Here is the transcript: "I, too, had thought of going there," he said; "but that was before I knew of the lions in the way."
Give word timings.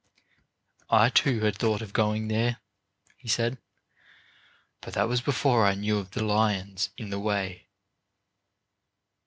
"I, 0.89 1.09
too, 1.09 1.41
had 1.41 1.57
thought 1.59 1.83
of 1.83 1.93
going 1.93 2.27
there," 2.27 2.57
he 3.17 3.27
said; 3.27 3.59
"but 4.81 4.95
that 4.95 5.07
was 5.07 5.21
before 5.21 5.63
I 5.63 5.75
knew 5.75 5.99
of 5.99 6.09
the 6.09 6.23
lions 6.25 6.89
in 6.97 7.11
the 7.11 7.19
way." 7.19 7.67